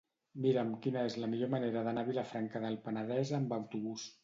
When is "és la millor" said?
1.09-1.51